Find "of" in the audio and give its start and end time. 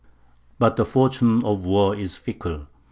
1.45-1.63